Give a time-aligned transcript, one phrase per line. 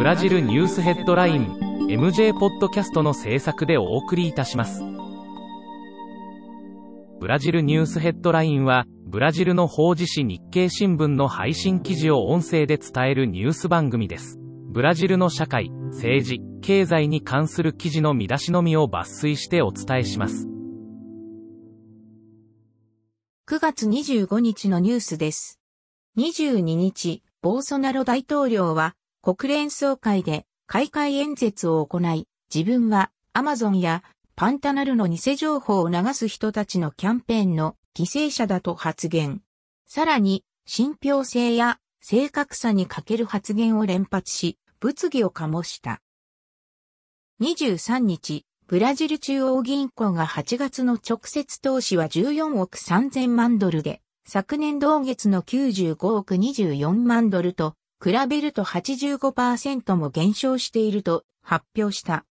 [0.00, 1.58] ブラジルニュースヘッドライン
[1.90, 4.82] MJ ポッドキャストの制作でお送りいたします。
[7.20, 14.38] ブラジルニュースヘッドラインはブラジルの法事紙日経新聞の配信記事を音声で伝えるニュース番組です。
[14.70, 20.48] ブラジルの社会政治経済に関する記事の見出しのみを抜粋してお伝えします。
[23.50, 25.60] 9月25日のニュースです。
[26.16, 34.02] 22日、ボーソナロ大統領は国連総会で開会演説を行い、自分はアマゾンや
[34.34, 39.42] パンタナルの偽情報を流す人たちのキャンペーンの犠牲者だと発言。
[39.86, 46.00] さらに、信憑性や正確さに欠ける発言を連発し、物議を醸した。
[47.42, 62.24] 23日、ブラジル中央銀行が8月の直接投資は14億3000万ドルで、昨年同月の95億24万ドルと比べると85%も減少していると発表した。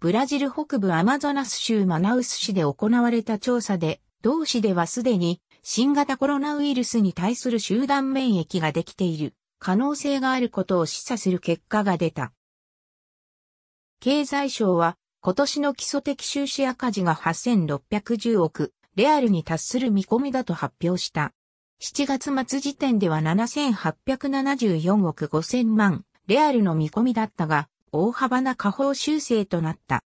[0.00, 12.32] ブラジル北部アマゾナス州マナウス市で行われた調査で、同市ではすでに新型コロナウイルスに対する集団免疫ができている可能性があることを示唆する結果が出た。
[14.00, 21.34] 経済省は今年の基礎的収支赤字が8610億レアルに達する見込みだと発表した。
[21.82, 30.04] 7月末時点では7874億5000万レアルの見込みだったが、大幅な下方修正となった。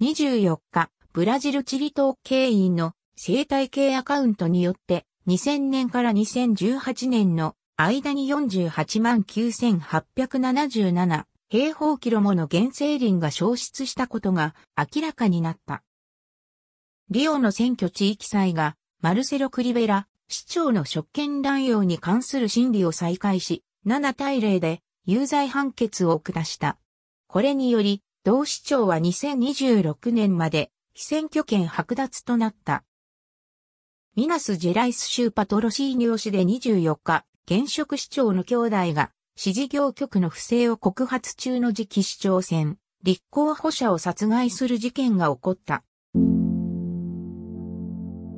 [0.00, 14.54] 24日、ブラジルチリ統計員の生態系アカウントによって2000年から2018年の間に48万9877平方キロもの原生林が消失したことが
[14.94, 15.82] 明らかになった。
[17.10, 26.78] リオの選挙地域裁がマルセロ・クリベラ市長の職権乱用に関する審理を再開し、7対0で有罪判決を下した。
[27.26, 32.84] これにより、同市長は2026年まで非選挙権剥奪となった。
[34.14, 45.82] ミナス・ジェライス州パトロシーニョ市で24日、現職市長の兄弟が市事業局の不正を告発中の次期市長選、立候補者を殺害する事件が起こった。